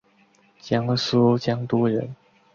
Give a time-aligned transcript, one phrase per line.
[0.59, 2.15] 江苏江都人。